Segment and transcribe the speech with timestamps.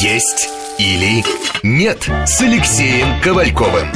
[0.00, 1.24] Есть или
[1.64, 3.88] нет с Алексеем Ковальковым.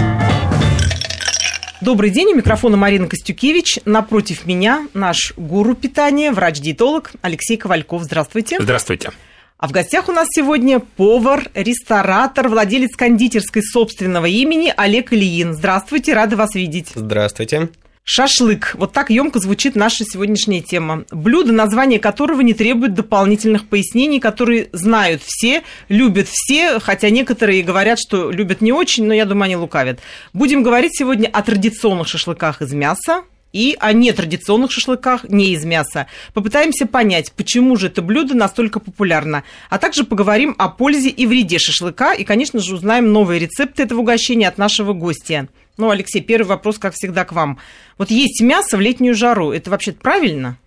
[1.81, 3.79] Добрый день, у микрофона Марина Костюкевич.
[3.85, 8.03] Напротив меня наш гуру питания, врач-диетолог Алексей Ковальков.
[8.03, 8.57] Здравствуйте.
[8.61, 9.13] Здравствуйте.
[9.59, 15.55] А в гостях у нас сегодня повар, ресторатор, владелец кондитерской собственного имени Олег Ильин.
[15.55, 16.89] Здравствуйте, рада вас видеть.
[16.97, 17.69] Здравствуйте.
[18.05, 18.75] Шашлык.
[18.75, 21.05] Вот так емко звучит наша сегодняшняя тема.
[21.13, 28.01] Блюдо, название которого не требует дополнительных пояснений, которые знают все, любят все, хотя некоторые говорят,
[28.01, 30.01] что любят не очень, но я думаю, они лукавят.
[30.33, 36.07] Будем говорить сегодня о традиционных шашлыках из мяса, и о нетрадиционных шашлыках не из мяса.
[36.33, 39.45] Попытаемся понять, почему же это блюдо настолько популярно.
[39.71, 42.15] А также поговорим о пользе и вреде шашлыка.
[42.15, 45.49] И, конечно же, узнаем новые рецепты этого угощения от нашего гостя.
[45.77, 47.59] Ну, Алексей, первый вопрос, как всегда, к вам.
[47.99, 50.59] Вот есть мясо в летнюю жару, это вообще правильно?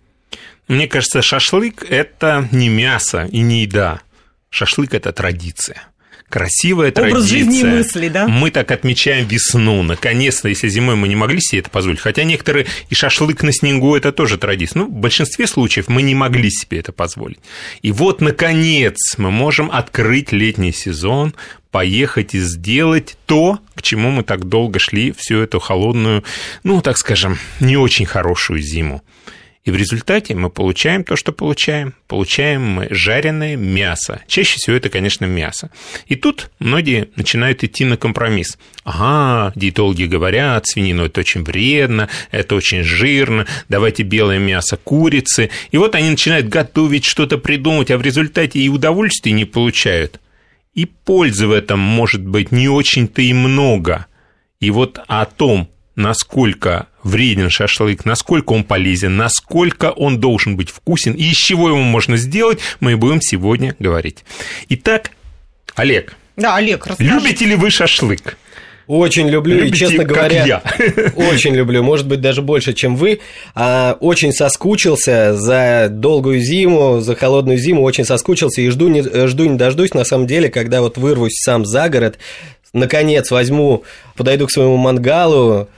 [0.68, 4.00] Мне кажется, шашлык– это не мясо и не еда.
[4.50, 5.82] Шашлык– это традиция
[6.28, 7.38] красивая Образ традиция.
[7.38, 8.26] жизни и мысли, да?
[8.26, 9.82] Мы так отмечаем весну.
[9.82, 13.94] Наконец-то, если зимой мы не могли себе это позволить, хотя некоторые и шашлык на снегу–
[13.96, 14.80] это тоже традиция.
[14.80, 17.38] Ну, в большинстве случаев мы не могли себе это позволить.
[17.82, 21.34] И вот, наконец, мы можем открыть летний сезон,
[21.70, 26.24] поехать и сделать то, к чему мы так долго шли всю эту холодную,
[26.62, 29.02] ну, так скажем, не очень хорошую зиму.
[29.66, 31.92] И в результате мы получаем то, что получаем.
[32.06, 34.22] Получаем мы жареное мясо.
[34.28, 35.72] Чаще всего это, конечно, мясо.
[36.06, 38.58] И тут многие начинают идти на компромисс.
[38.84, 45.50] Ага, диетологи говорят, свинину это очень вредно, это очень жирно, давайте белое мясо курицы.
[45.72, 50.20] И вот они начинают готовить, что-то придумать, а в результате и удовольствия не получают.
[50.74, 54.06] И пользы в этом может быть не очень-то и много.
[54.60, 61.12] И вот о том, насколько вреден шашлык, насколько он полезен, насколько он должен быть вкусен
[61.12, 64.24] и из чего его можно сделать, мы будем сегодня говорить.
[64.68, 65.10] Итак,
[65.74, 66.16] Олег.
[66.36, 67.10] Да, Олег, расскажи.
[67.10, 68.36] Любите ли вы шашлык?
[68.86, 70.62] Очень люблю, Любите, и, честно говоря, я.
[71.16, 73.18] очень люблю, может быть, даже больше, чем вы.
[73.54, 79.46] А, очень соскучился за долгую зиму, за холодную зиму, очень соскучился и жду не, жду
[79.46, 82.18] не дождусь, на самом деле, когда вот вырвусь сам за город,
[82.72, 83.82] наконец возьму,
[84.14, 85.68] подойду к своему мангалу,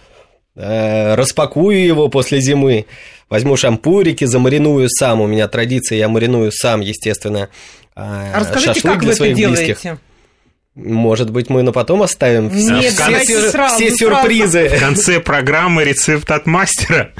[0.58, 2.86] распакую его после зимы,
[3.30, 5.20] возьму шампурики, замариную сам.
[5.20, 7.48] У меня традиция, я мариную сам, естественно.
[7.94, 9.64] Э, а расскажите, как вы это делаете?
[9.74, 9.98] Близких.
[10.78, 14.69] Может быть, мы на потом оставим Нет, все, все, сразу, все сюрпризы.
[14.69, 17.11] В конце программы рецепт от мастера.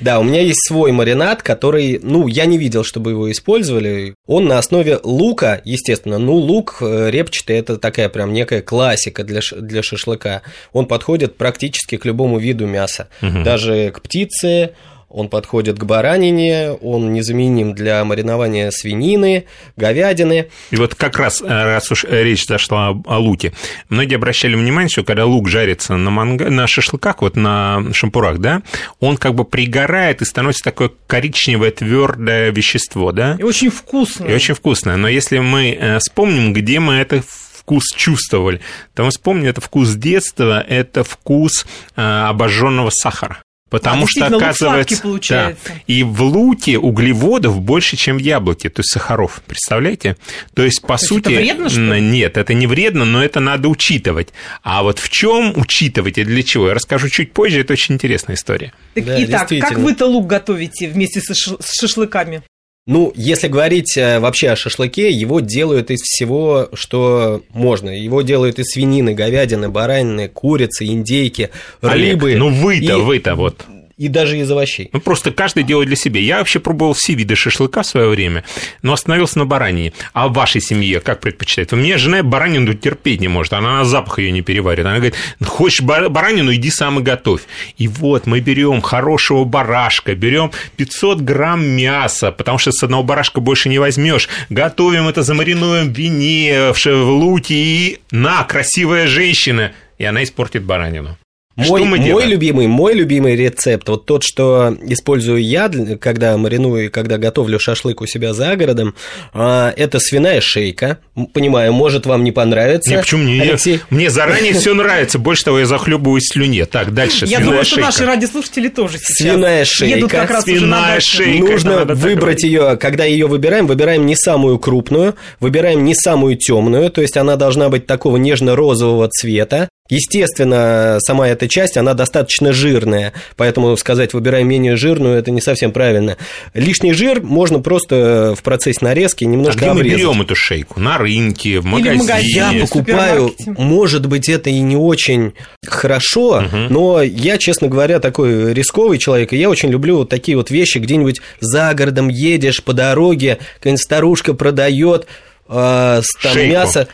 [0.00, 4.14] Да, у меня есть свой маринад, который, ну, я не видел, чтобы его использовали.
[4.26, 6.18] Он на основе лука, естественно.
[6.18, 10.40] Ну, лук э, репчатый– это такая прям некая классика для, для шашлыка.
[10.72, 13.08] Он подходит практически к любому виду мяса.
[13.20, 13.42] Угу.
[13.44, 14.70] Даже к птице,
[15.12, 19.44] он подходит к баранине, он незаменим для маринования свинины,
[19.76, 20.48] говядины.
[20.70, 23.52] И вот как раз, э, раз уж речь зашла о луке,
[23.88, 26.50] многие обращали внимание, что когда лук жарится на, манга...
[26.50, 28.62] на шашлыках, вот на шампурах, да,
[29.00, 33.36] он как бы пригорает и становится такое коричневое твердое вещество, да?
[33.38, 34.28] И очень вкусное.
[34.28, 34.96] И очень вкусное.
[34.96, 37.22] Но если мы э, вспомним, где мы это
[37.62, 38.60] вкус чувствовали.
[38.94, 43.42] То мы вспомним, это вкус детства, это вкус э, обожженного сахара.
[43.72, 45.54] Потому а, что, оказывается, да,
[45.86, 50.18] и в луке углеводов больше, чем в яблоке, то есть сахаров, представляете?
[50.52, 51.30] То есть, по то сути...
[51.30, 52.00] Это вредно, что ли?
[52.02, 54.28] Нет, это не вредно, но это надо учитывать.
[54.62, 58.36] А вот в чем учитывать и для чего, я расскажу чуть позже, это очень интересная
[58.36, 58.74] история.
[58.92, 61.34] Так, да, итак, как вы-то лук готовите вместе с
[61.80, 62.42] шашлыками?
[62.84, 67.90] Ну, если говорить э, вообще о шашлыке, его делают из всего, что можно.
[67.90, 71.50] Его делают из свинины, говядины, баранины, курицы, индейки,
[71.80, 72.34] Олег, рыбы.
[72.34, 73.00] ну вы-то, и...
[73.00, 73.66] вы-то вот
[74.02, 74.90] и даже из овощей.
[74.92, 76.20] Ну, просто каждый делает для себя.
[76.20, 78.42] Я вообще пробовал все виды шашлыка в свое время,
[78.82, 79.92] но остановился на баранине.
[80.12, 81.72] А в вашей семье как предпочитает?
[81.72, 84.84] У меня жена баранину терпеть не может, она на запах ее не переварит.
[84.84, 85.14] Она говорит,
[85.44, 87.42] хочешь баранину, иди сам и готовь.
[87.78, 93.40] И вот мы берем хорошего барашка, берем 500 грамм мяса, потому что с одного барашка
[93.40, 94.28] больше не возьмешь.
[94.50, 101.16] Готовим это, замаринуем в вине, в луке, и на, красивая женщина, и она испортит баранину.
[101.56, 105.70] Мой, мой любимый, мой любимый рецепт, вот тот, что использую я,
[106.00, 108.94] когда мариную и когда готовлю шашлык у себя за городом,
[109.34, 110.98] а, это свиная шейка.
[111.34, 112.90] Понимаю, может вам не понравится.
[112.90, 113.42] Не, почему мне?
[113.42, 113.80] Алексей?
[113.90, 115.18] Мне заранее все нравится.
[115.18, 116.64] Больше того, я захлебываюсь в слюне.
[116.64, 117.26] Так, дальше.
[117.26, 119.96] Я думаю, что наши радиослушатели тоже сейчас свиная шейка.
[119.96, 121.52] едут как раз свиная шейка.
[121.52, 127.02] Нужно выбрать ее, когда ее выбираем, выбираем не самую крупную, выбираем не самую темную, то
[127.02, 129.68] есть она должна быть такого нежно-розового цвета.
[129.94, 135.72] Естественно, сама эта часть, она достаточно жирная, поэтому сказать, выбирай менее жирную, это не совсем
[135.72, 136.16] правильно.
[136.54, 139.92] Лишний жир можно просто в процессе нарезки немножко а где обрезать.
[139.92, 140.80] мы берем эту шейку?
[140.80, 141.98] На рынке, в магазине?
[141.98, 142.58] в магазине.
[142.58, 145.32] Я покупаю, может быть, это и не очень
[145.66, 146.66] хорошо, Мгм.
[146.72, 150.78] но я, честно говоря, такой рисковый человек, и я очень люблю вот такие вот вещи,
[150.78, 155.06] где-нибудь за городом едешь по дороге, какая-нибудь старушка продает
[155.48, 156.52] э, там Шейку.
[156.52, 156.88] мясо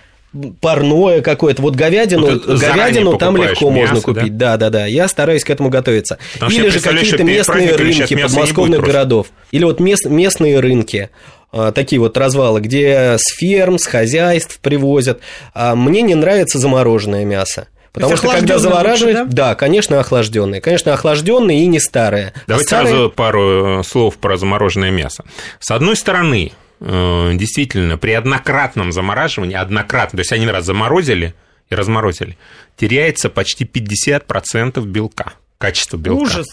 [0.61, 1.63] парное какое-то.
[1.63, 4.37] Вот говядину, Вот говядину там легко можно мясо, купить.
[4.37, 4.87] Да, да, да.
[4.87, 6.19] Я стараюсь к этому готовиться.
[6.35, 8.93] Потому Или же какие-то местные рынки подмосковных просто.
[8.93, 9.27] городов.
[9.51, 11.11] Или вот мест- местные рынки
[11.51, 15.21] а, такие вот развалы, где с ферм, с хозяйств привозят.
[15.55, 17.69] А Мне не нравится замороженное мясо.
[17.95, 19.55] Потому что когда завораживаешь, лучше, да?
[19.55, 20.61] конечно, охлажденные.
[20.61, 22.33] Конечно, охлажденные и не старые.
[22.37, 25.25] А Давайте старые- сразу пару э, слов про замороженное мясо.
[25.59, 31.35] С одной стороны, э, действительно, при однократном замораживании, однократно, то есть один раз заморозили
[31.71, 32.39] и разморозили,
[32.77, 36.23] теряется почти 50% белка, качество белка.
[36.23, 36.47] Ужас.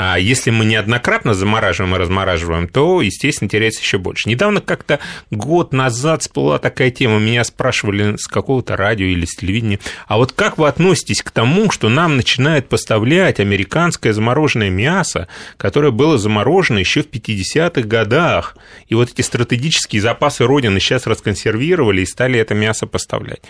[0.00, 4.28] А если мы неоднократно замораживаем и размораживаем, то, естественно, теряется еще больше.
[4.28, 5.00] Недавно как-то
[5.32, 10.30] год назад всплыла такая тема, меня спрашивали с какого-то радио или с телевидения, а вот
[10.30, 16.78] как вы относитесь к тому, что нам начинают поставлять американское замороженное мясо, которое было заморожено
[16.78, 18.56] еще в 50-х годах,
[18.86, 23.40] и вот эти стратегические запасы Родины сейчас расконсервировали и стали это мясо поставлять.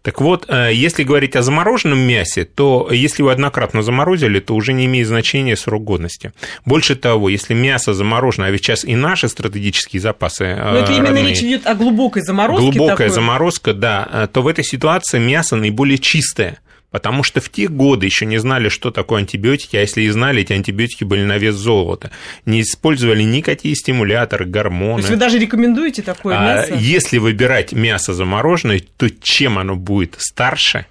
[0.00, 4.72] Так вот, э, если говорить о замороженном мясе, то если вы однократно заморозили, то уже
[4.72, 6.32] не имеет значения срок годности.
[6.64, 10.96] Больше того, если мясо заморожено, а ведь сейчас и наши стратегические запасы Но это э,
[10.96, 12.70] именно родные, речь идет о глубокой заморозке.
[12.70, 13.14] глубокая такой.
[13.14, 16.58] заморозка, да, э, то в этой ситуации мясо наиболее чистое.
[16.90, 20.42] Потому что в те годы еще не знали, что такое антибиотики, а если и знали,
[20.42, 22.10] эти антибиотики были на вес золота.
[22.46, 24.98] Не использовали никакие стимуляторы, То гормоны.
[25.00, 26.74] есть вы даже рекомендуете такое А мясо?
[26.74, 30.86] Если выбирать мясо замороженное, то чем оно будет старше,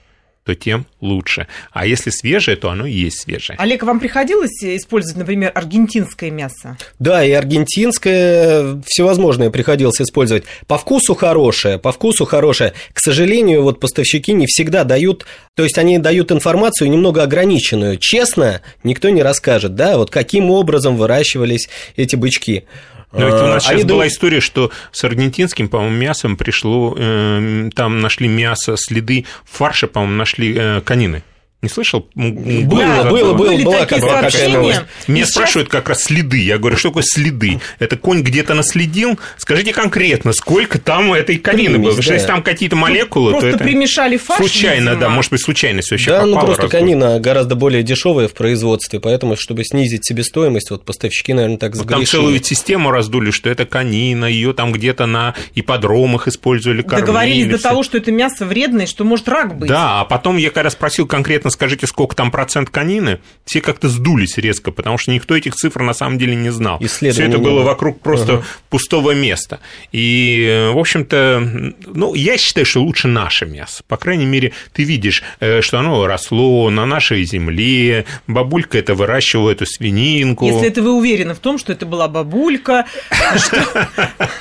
[0.49, 1.45] то тем лучше.
[1.71, 3.55] А если свежее, то оно и есть свежее.
[3.59, 6.75] Олег, вам приходилось использовать, например, аргентинское мясо?
[6.97, 10.45] Да, и аргентинское всевозможное приходилось использовать.
[10.65, 12.73] По вкусу хорошее, по вкусу хорошее.
[12.93, 17.97] К сожалению, вот поставщики не всегда дают, то есть они дают информацию немного ограниченную.
[17.97, 22.65] Честно, никто не расскажет, да, вот каким образом выращивались эти бычки.
[23.11, 26.95] Но ведь у нас Они сейчас была дум- история, что с аргентинским, по-моему, мясом пришло,
[26.97, 31.23] э, там нашли мясо, следы в фарше, по-моему, нашли э, конины.
[31.61, 32.07] Не слышал?
[32.15, 32.31] Было,
[32.63, 34.81] года было, было, Были была такие какая- какая новость.
[35.07, 36.37] Меня сейчас- спрашивают как раз следы.
[36.37, 37.59] Я говорю, что такое следы?
[37.79, 39.19] Это конь где-то наследил?
[39.35, 41.89] Скажите конкретно, сколько там этой конины Примесь, было?
[41.89, 42.15] Потому что да.
[42.15, 43.63] если там какие-то молекулы, то Просто это...
[43.65, 45.01] примешали фарш, Случайно, видимо.
[45.01, 46.71] да, может быть, случайность вообще Да, ну просто раздуть.
[46.71, 51.87] конина гораздо более дешевая в производстве, поэтому, чтобы снизить себестоимость, вот поставщики, наверное, так Вот
[51.89, 52.05] там сгрешили.
[52.21, 57.05] целую систему раздули, что это конина, ее там где-то на ипподромах использовали, кормили.
[57.05, 59.67] Договорились до того, что это мясо вредное, что может рак быть.
[59.67, 64.37] Да, а потом я когда спросил конкретно, скажите, сколько там процент конины, все как-то сдулись
[64.37, 66.79] резко, потому что никто этих цифр на самом деле не знал.
[66.79, 68.43] Все это было вокруг просто Ага.
[68.69, 69.59] пустого места.
[69.91, 73.83] И, э, в общем-то, ну, я считаю, что лучше наше мясо.
[73.87, 79.51] По крайней мере, ты видишь, э, что оно росло на нашей земле, бабулька это выращивала,
[79.51, 80.45] эту свининку.
[80.45, 82.85] Если это вы уверены в том, что это была бабулька,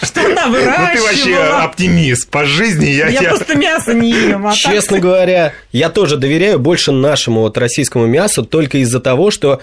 [0.03, 0.65] что она Ну, ты
[1.03, 1.63] вообще выращивала.
[1.65, 2.87] оптимист по жизни.
[2.87, 4.47] Я, просто мясо не ем.
[4.47, 9.61] а Честно говоря, я тоже доверяю больше нашему вот российскому мясу только из-за того, что,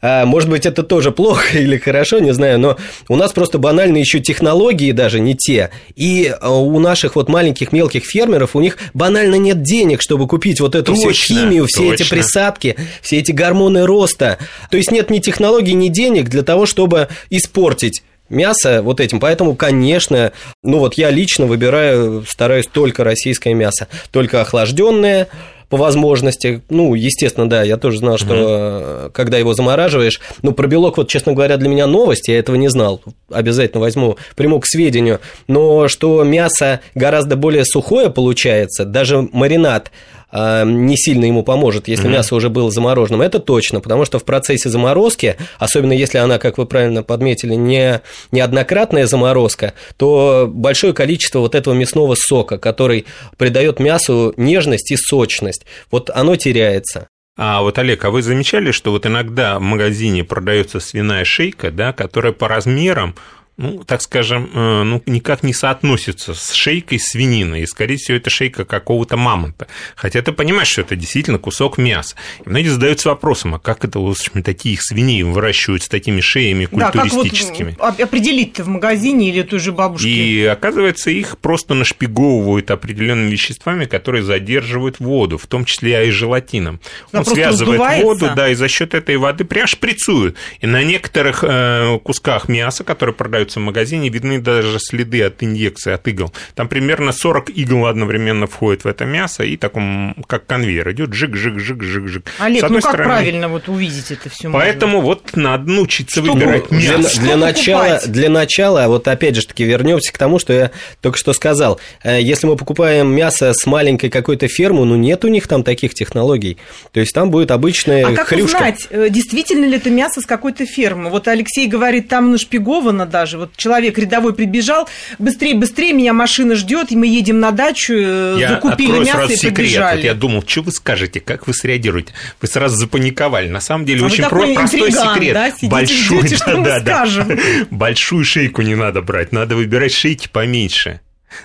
[0.00, 2.76] а, может быть, это тоже плохо или хорошо, не знаю, но
[3.08, 7.72] у нас просто банально еще технологии даже не те, и а, у наших вот маленьких
[7.72, 11.92] мелких фермеров у них банально нет денег, чтобы купить вот эту всю Точно, химию, все
[11.92, 12.16] эти точно.
[12.16, 14.38] присадки, все эти гормоны роста.
[14.70, 19.20] То есть нет ни технологий, ни денег для того, чтобы испортить мясо вот этим.
[19.20, 25.28] Поэтому, конечно, ну вот я лично выбираю, стараюсь только российское мясо, только охлажденное
[25.68, 26.62] по возможности.
[26.70, 31.08] Ну, естественно, да, я тоже знал, что э, когда его замораживаешь, ну, про белок, вот,
[31.08, 35.88] честно говоря, для меня новость, я этого не знал, обязательно возьму, приму к сведению, но
[35.88, 39.90] что мясо гораздо более сухое получается, даже маринад
[40.32, 43.22] не сильно ему поможет, если мясо уже было замороженным.
[43.22, 48.02] Это точно, потому что в процессе заморозки, особенно если она, как вы правильно подметили, не
[48.32, 53.06] неоднократная заморозка, то большое количество вот этого мясного сока, который
[53.36, 57.08] придает мясу нежность и сочность, вот оно теряется.
[57.40, 61.92] А вот, Олег, а вы замечали, что вот иногда в магазине продается свиная шейка, да,
[61.92, 63.14] которая по размерам
[63.58, 68.30] ну, так скажем, э, ну, никак не соотносится с шейкой свинины, и, скорее всего, это
[68.30, 69.66] шейка какого-то мамонта.
[69.96, 72.14] Хотя ты понимаешь, что это действительно кусок мяса.
[72.46, 76.66] И многие задаются вопросом, а как это, в общем, таких свиней выращивают с такими шеями
[76.66, 77.72] культуристическими?
[77.72, 80.08] Да, как вот определить-то в магазине или той же бабушке?
[80.08, 86.78] И, оказывается, их просто нашпиговывают определенными веществами, которые задерживают воду, в том числе и желатином.
[87.12, 90.36] Он связывает воду, да, и за счет этой воды прям шприцуют.
[90.60, 95.42] И на некоторых э, кусках мяса, которые продают продаются в магазине, видны даже следы от
[95.42, 96.32] инъекции, от игл.
[96.54, 102.24] Там примерно 40 игл одновременно входит в это мясо, и таком, как конвейер, идет жик-жик-жик-жик-жик.
[102.38, 103.04] Олег, ну как стороны...
[103.04, 105.06] правильно вот увидеть это все Поэтому можно?
[105.06, 107.20] вот надо научиться что выбирать мясо.
[107.20, 111.18] Для, для, начала, для начала, вот опять же таки вернемся к тому, что я только
[111.18, 111.80] что сказал.
[112.02, 115.94] Э, если мы покупаем мясо с маленькой какой-то фермы, ну нет у них там таких
[115.94, 116.58] технологий.
[116.92, 118.56] То есть там будет обычная А как хрюшка.
[118.56, 121.10] узнать, э, действительно ли это мясо с какой-то фермы?
[121.10, 126.90] Вот Алексей говорит, там нашпиговано даже, вот человек рядовой прибежал, быстрее, быстрее, меня машина ждет,
[126.92, 129.56] и мы едем на дачу, э, я закупили мясо и секрет.
[129.56, 129.96] побежали.
[129.96, 132.12] Вот я думал, что вы скажете, как вы среагируете?
[132.40, 133.48] Вы сразу запаниковали.
[133.48, 135.34] На самом деле а очень про- простой секрет.
[135.34, 135.50] Да?
[135.50, 137.26] Сидите, большую, ждете, да, да, да.
[137.70, 141.00] большую шейку не надо брать, надо выбирать шейки поменьше.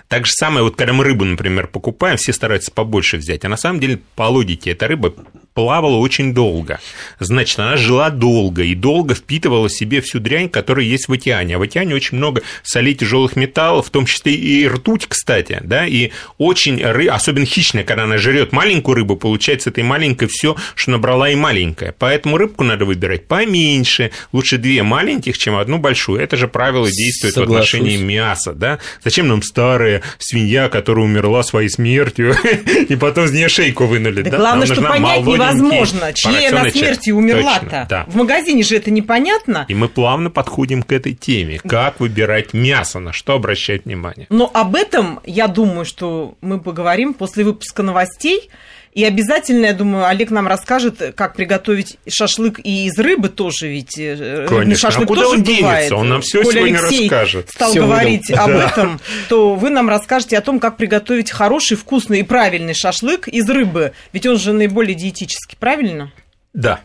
[0.07, 3.57] Так же самое, вот когда мы рыбу, например, покупаем, все стараются побольше взять, а на
[3.57, 5.13] самом деле, по логике, эта рыба
[5.53, 6.79] плавала очень долго.
[7.19, 11.55] Значит, она жила долго и долго впитывала в себе всю дрянь, которая есть в океане.
[11.55, 15.85] А в океане очень много солей тяжелых металлов, в том числе и ртуть, кстати, да,
[15.85, 21.29] и очень, особенно хищная, когда она жрет маленькую рыбу, получается этой маленькой все, что набрала
[21.29, 21.93] и маленькая.
[21.97, 26.21] Поэтому рыбку надо выбирать поменьше, лучше две маленьких, чем одну большую.
[26.21, 27.71] Это же правило действует Соглашусь.
[27.71, 28.79] в отношении мяса, да.
[29.03, 32.35] Зачем нам старая свинья, которая умерла своей смертью,
[32.89, 34.37] и потом из нее шейку вынули, да?
[34.37, 37.87] Главное, что понять невозможно, чьей она смерти умерла-то.
[37.89, 38.05] Да.
[38.07, 39.65] В магазине же это непонятно.
[39.67, 41.59] И мы плавно подходим к этой теме.
[41.59, 44.27] Как выбирать мясо, на что обращать внимание.
[44.29, 48.49] Но об этом, я думаю, что мы поговорим после выпуска новостей.
[48.93, 53.97] И обязательно, я думаю, Олег нам расскажет, как приготовить шашлык и из рыбы тоже, ведь
[53.97, 54.75] э, Конечно.
[54.75, 55.63] шашлык а куда тоже он денется?
[55.63, 55.91] бывает.
[55.91, 57.49] Он нам все Коля сегодня Алексей расскажет.
[57.49, 58.69] стал все говорить об да.
[58.69, 63.49] этом, то вы нам расскажете о том, как приготовить хороший, вкусный и правильный шашлык из
[63.49, 63.93] рыбы.
[64.11, 66.11] Ведь он же наиболее диетический, правильно?
[66.53, 66.79] Да.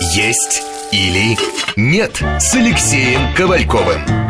[0.00, 1.36] Есть или
[1.76, 4.27] нет с Алексеем Ковальковым.